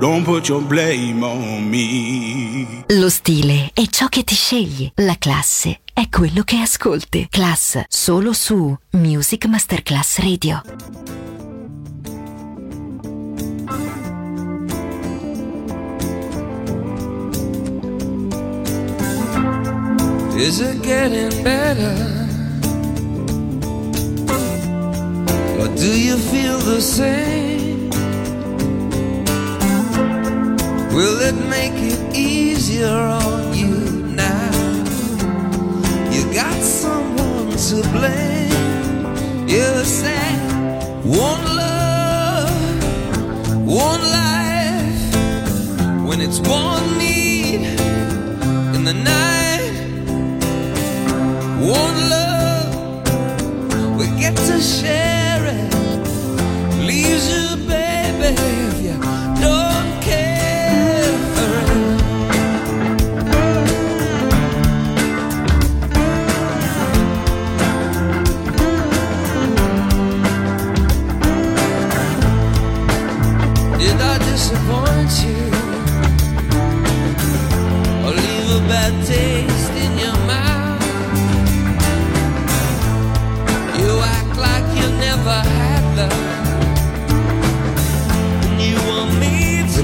[0.00, 2.84] Don't put your blame on me.
[2.90, 7.26] Lo stile è ciò che ti scegli, la classe è quello che ascolti.
[7.28, 10.62] Class solo su Music Masterclass Radio.
[20.36, 21.96] Is it getting better?
[25.58, 27.47] Or do you feel the same?
[30.98, 33.76] Will it make it easier on you
[34.16, 34.50] now?
[36.10, 39.46] You got someone to blame.
[39.46, 40.40] You said
[41.04, 42.50] one love,
[43.64, 45.14] one life.
[46.04, 47.62] When it's one need
[48.74, 49.74] in the night.
[51.60, 52.74] One love,
[53.96, 55.72] we get to share it.
[56.88, 58.34] Leaves you, baby,
[58.82, 59.07] you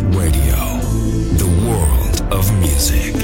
[0.00, 0.80] Radio,
[1.36, 3.14] the world of music.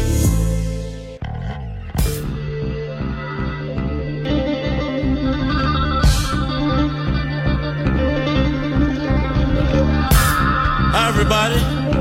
[10.92, 11.56] Hi, everybody.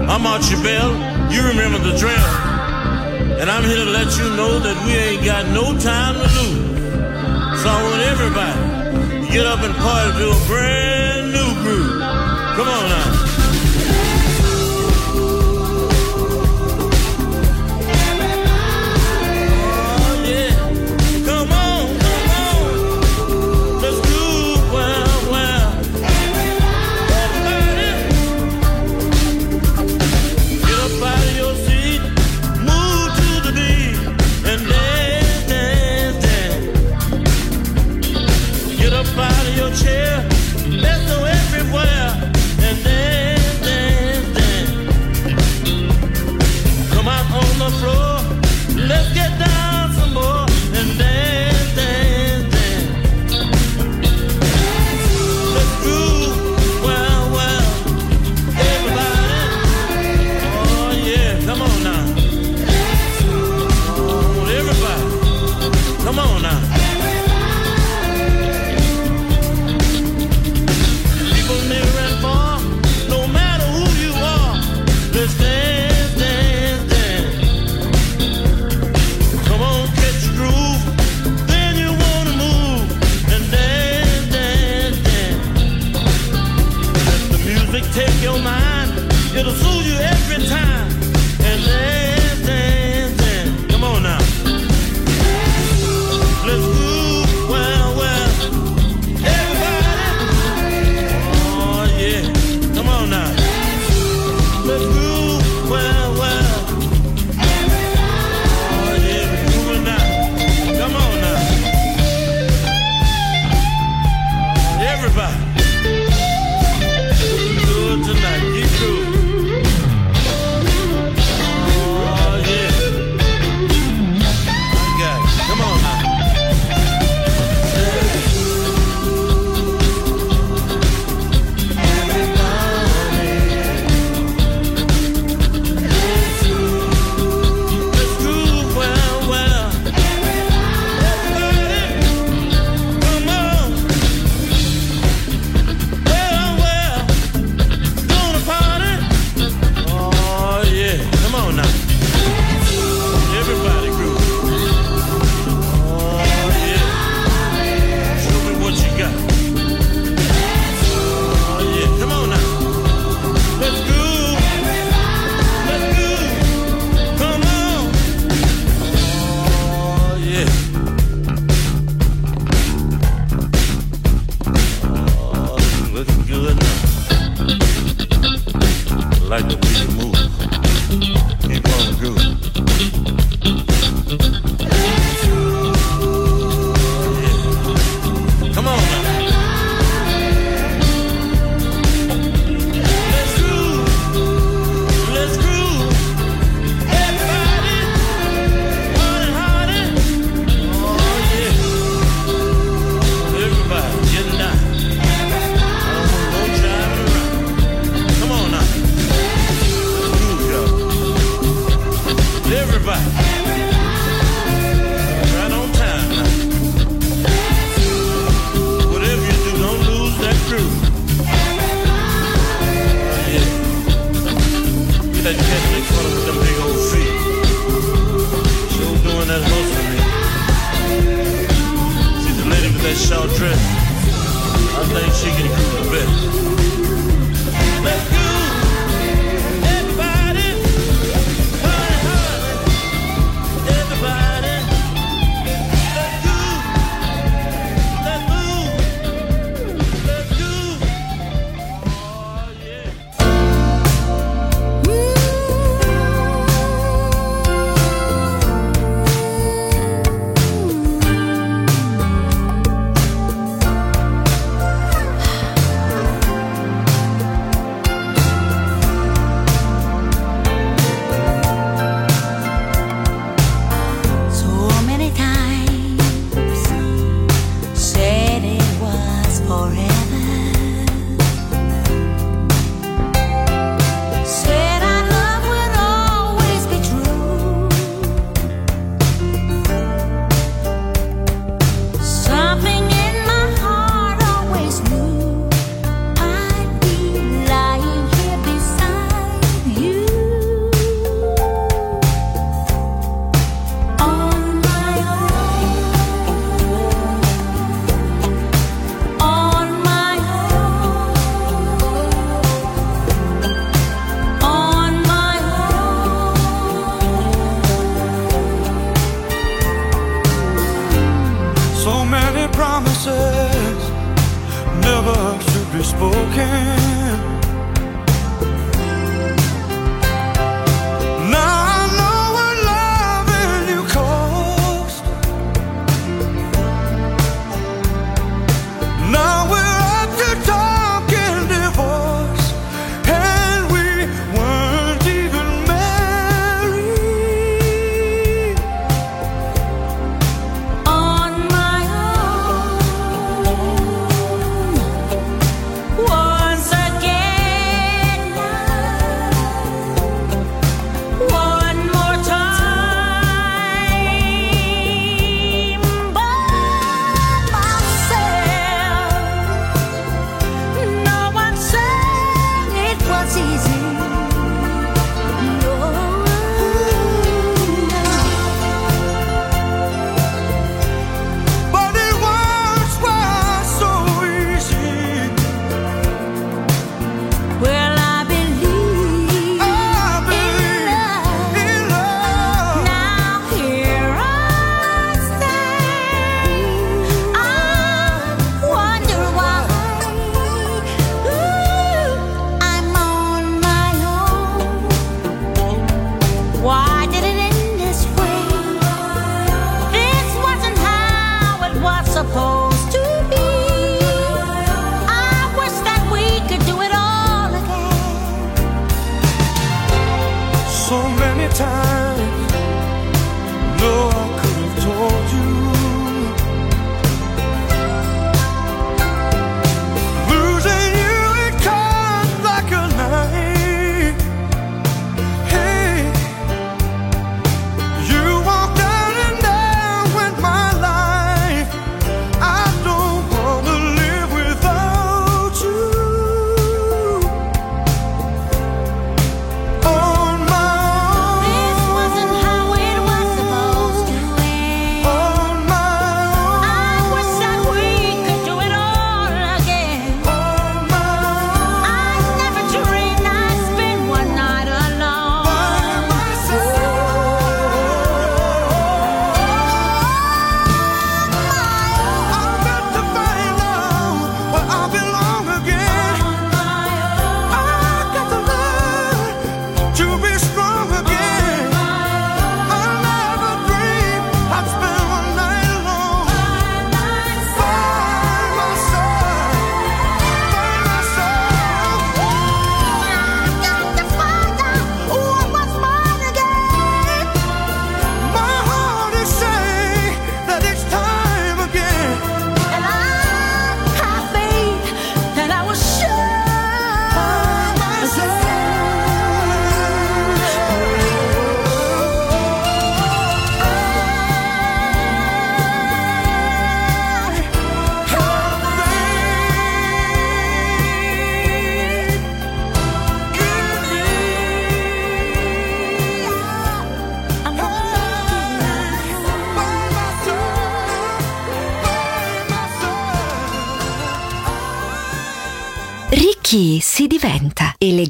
[0.05, 0.91] I'm Archie Bell.
[1.31, 2.11] You remember the drill.
[3.39, 7.61] And I'm here to let you know that we ain't got no time to lose.
[7.61, 12.01] So I want everybody to get up and party to a brand new groove.
[12.57, 13.26] Come on now.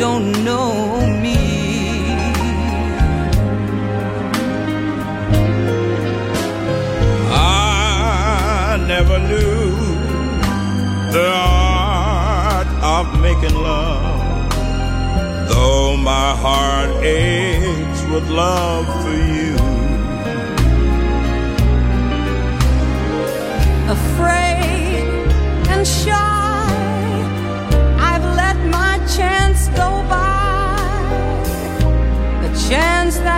[0.00, 1.36] don't know me.
[7.28, 9.76] I never knew
[11.12, 14.48] the art of making love,
[15.50, 19.56] though my heart aches with love for you.
[23.98, 25.04] Afraid
[25.68, 26.29] and shy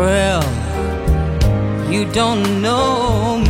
[0.00, 0.42] Well,
[1.92, 3.49] you don't know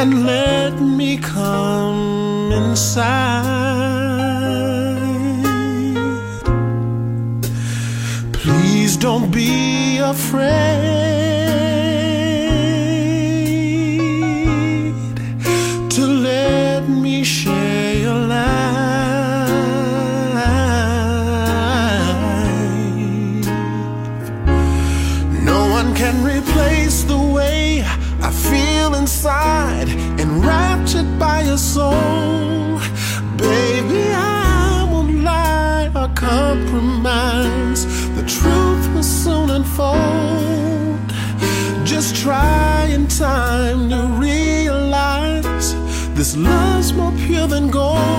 [0.00, 3.02] and let me come inside.
[8.32, 10.87] Please don't be afraid.
[43.18, 45.74] time to realize
[46.14, 48.17] this love's more pure than gold.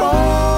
[0.00, 0.57] 我。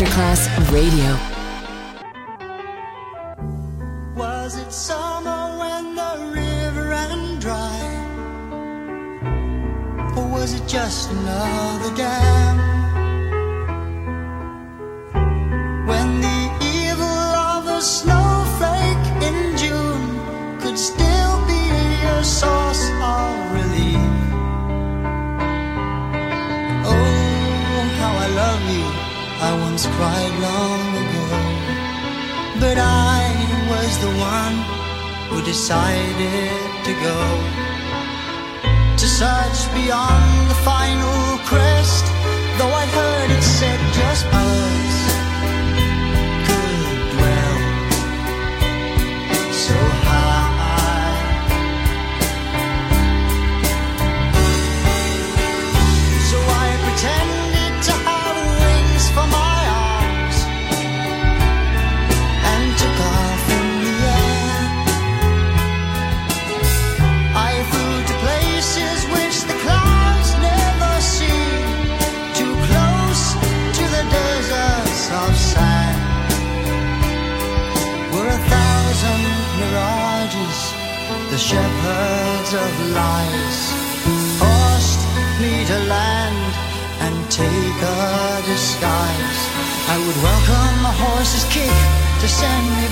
[0.00, 1.29] Masterclass Radio.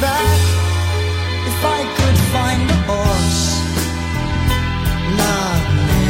[0.00, 0.40] back
[1.50, 3.44] if I could find a horse,
[5.18, 6.04] not me.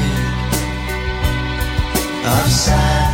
[2.25, 3.08] I'm sad.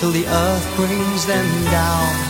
[0.00, 2.29] till the earth brings them down.